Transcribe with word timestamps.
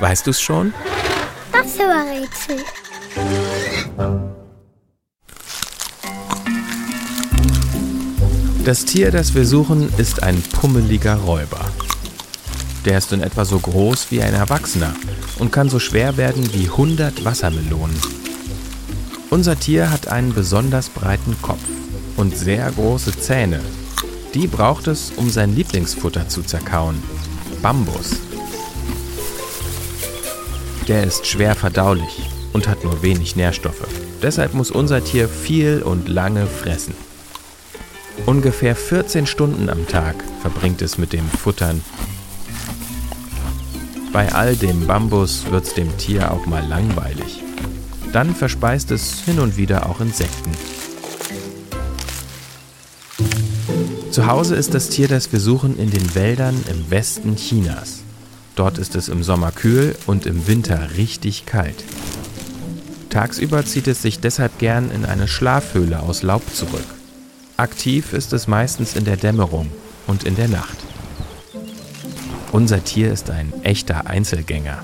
Weißt 0.00 0.26
du 0.26 0.30
es 0.30 0.40
schon? 0.40 0.72
Das 1.52 1.78
war 1.78 2.04
Rätsel. 2.06 2.64
Das 8.64 8.84
Tier, 8.84 9.10
das 9.10 9.34
wir 9.34 9.44
suchen, 9.44 9.92
ist 9.98 10.22
ein 10.22 10.40
pummeliger 10.42 11.16
Räuber. 11.16 11.60
Der 12.86 12.96
ist 12.96 13.12
in 13.12 13.20
etwa 13.20 13.44
so 13.44 13.58
groß 13.58 14.10
wie 14.10 14.22
ein 14.22 14.32
Erwachsener 14.32 14.94
und 15.38 15.52
kann 15.52 15.68
so 15.68 15.78
schwer 15.78 16.16
werden 16.16 16.52
wie 16.54 16.68
100 16.68 17.24
Wassermelonen. 17.24 17.96
Unser 19.28 19.58
Tier 19.58 19.90
hat 19.90 20.08
einen 20.08 20.32
besonders 20.32 20.88
breiten 20.88 21.36
Kopf 21.42 21.60
und 22.16 22.36
sehr 22.36 22.70
große 22.72 23.18
Zähne. 23.18 23.60
Die 24.32 24.46
braucht 24.46 24.86
es, 24.86 25.12
um 25.16 25.28
sein 25.28 25.54
Lieblingsfutter 25.54 26.28
zu 26.28 26.42
zerkauen. 26.42 27.02
Bambus. 27.60 28.16
Der 30.90 31.04
ist 31.04 31.24
schwer 31.24 31.54
verdaulich 31.54 32.28
und 32.52 32.66
hat 32.66 32.82
nur 32.82 33.00
wenig 33.00 33.36
Nährstoffe. 33.36 33.86
Deshalb 34.22 34.54
muss 34.54 34.72
unser 34.72 35.04
Tier 35.04 35.28
viel 35.28 35.82
und 35.84 36.08
lange 36.08 36.48
fressen. 36.48 36.94
Ungefähr 38.26 38.74
14 38.74 39.28
Stunden 39.28 39.70
am 39.70 39.86
Tag 39.86 40.16
verbringt 40.42 40.82
es 40.82 40.98
mit 40.98 41.12
dem 41.12 41.28
Futtern. 41.28 41.80
Bei 44.12 44.32
all 44.32 44.56
dem 44.56 44.88
Bambus 44.88 45.48
wird 45.52 45.64
es 45.64 45.74
dem 45.74 45.96
Tier 45.96 46.32
auch 46.32 46.46
mal 46.46 46.66
langweilig. 46.66 47.44
Dann 48.12 48.34
verspeist 48.34 48.90
es 48.90 49.20
hin 49.20 49.38
und 49.38 49.56
wieder 49.56 49.88
auch 49.88 50.00
Insekten. 50.00 50.50
Zu 54.10 54.26
Hause 54.26 54.56
ist 54.56 54.74
das 54.74 54.88
Tier, 54.88 55.06
das 55.06 55.32
wir 55.32 55.38
suchen, 55.38 55.78
in 55.78 55.92
den 55.92 56.16
Wäldern 56.16 56.60
im 56.68 56.90
Westen 56.90 57.36
Chinas. 57.36 58.02
Dort 58.60 58.76
ist 58.76 58.94
es 58.94 59.08
im 59.08 59.22
Sommer 59.22 59.52
kühl 59.52 59.96
und 60.06 60.26
im 60.26 60.46
Winter 60.46 60.90
richtig 60.98 61.46
kalt. 61.46 61.82
Tagsüber 63.08 63.64
zieht 63.64 63.88
es 63.88 64.02
sich 64.02 64.20
deshalb 64.20 64.58
gern 64.58 64.90
in 64.90 65.06
eine 65.06 65.28
Schlafhöhle 65.28 66.00
aus 66.00 66.22
Laub 66.22 66.42
zurück. 66.54 66.84
Aktiv 67.56 68.12
ist 68.12 68.34
es 68.34 68.48
meistens 68.48 68.96
in 68.96 69.06
der 69.06 69.16
Dämmerung 69.16 69.72
und 70.06 70.24
in 70.24 70.36
der 70.36 70.48
Nacht. 70.48 70.76
Unser 72.52 72.84
Tier 72.84 73.10
ist 73.10 73.30
ein 73.30 73.50
echter 73.62 74.06
Einzelgänger. 74.08 74.82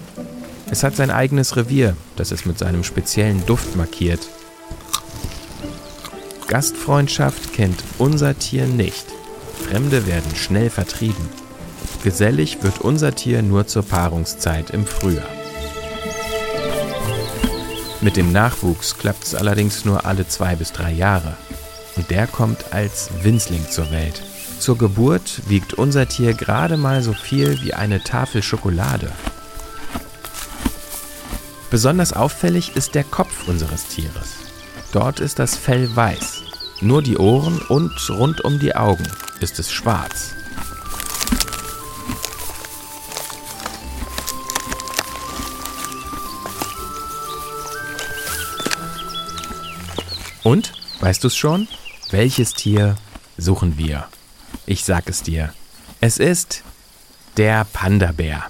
Es 0.70 0.83
hat 0.83 0.97
sein 0.97 1.11
eigenes 1.11 1.55
Revier, 1.56 1.98
das 2.17 2.33
es 2.33 2.47
mit 2.47 2.58
seinem 2.58 2.83
speziellen 2.83 3.45
Duft 3.45 3.77
markiert. 3.77 4.27
Gastfreundschaft 6.48 7.53
kennt 7.53 7.84
unser 7.98 8.39
Tier 8.39 8.69
nicht. 8.69 9.05
Fremde 9.69 10.06
werden 10.06 10.34
schnell 10.34 10.70
vertrieben. 10.70 11.29
Gesellig 12.03 12.62
wird 12.62 12.81
unser 12.81 13.15
Tier 13.15 13.42
nur 13.42 13.67
zur 13.67 13.83
Paarungszeit 13.83 14.70
im 14.70 14.87
Frühjahr. 14.87 15.29
Mit 18.01 18.17
dem 18.17 18.31
Nachwuchs 18.31 18.98
klappt 18.98 19.25
es 19.25 19.34
allerdings 19.34 19.84
nur 19.84 20.05
alle 20.05 20.29
zwei 20.29 20.55
bis 20.55 20.73
drei 20.73 20.92
Jahre. 20.92 21.37
Und 21.97 22.11
der 22.11 22.27
kommt 22.27 22.73
als 22.73 23.11
Winzling 23.23 23.67
zur 23.69 23.91
Welt. 23.91 24.23
Zur 24.59 24.79
Geburt 24.79 25.42
wiegt 25.48 25.75
unser 25.75 26.07
Tier 26.07 26.34
gerade 26.34 26.77
mal 26.77 27.03
so 27.03 27.12
viel 27.12 27.61
wie 27.62 27.75
eine 27.75 28.03
Tafel 28.03 28.42
Schokolade. 28.42 29.11
Besonders 31.70 32.12
auffällig 32.12 32.77
ist 32.77 32.95
der 32.95 33.05
Kopf 33.05 33.48
unseres 33.48 33.87
Tieres. 33.89 34.34
Dort 34.92 35.20
ist 35.20 35.39
das 35.39 35.57
Fell 35.57 35.95
weiß. 35.95 36.42
Nur 36.81 37.03
die 37.03 37.17
Ohren 37.17 37.59
und 37.69 37.92
rund 38.11 38.42
um 38.42 38.59
die 38.59 38.77
Augen 38.77 39.07
ist 39.41 39.59
es 39.59 39.73
schwarz. 39.73 40.34
Und, 50.47 50.75
weißt 51.01 51.24
du 51.24 51.27
es 51.27 51.36
schon? 51.36 51.67
Welches 52.11 52.55
Tier 52.55 52.95
suchen 53.36 53.79
wir? 53.79 54.07
Ich 54.64 54.84
sag 54.84 55.08
es 55.08 55.24
dir. 55.24 55.52
Es 56.01 56.18
ist 56.18 56.62
der 57.36 57.64
Panda-Bär. 57.64 58.45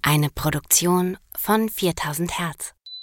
Eine 0.00 0.30
Produktion 0.30 1.18
von 1.36 1.68
4000 1.68 2.38
Hertz. 2.38 2.74